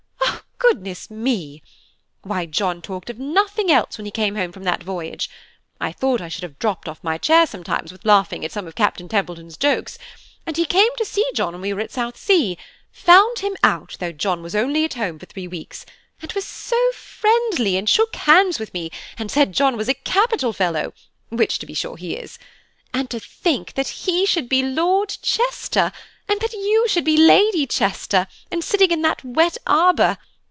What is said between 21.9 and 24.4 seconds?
he is. And to think that he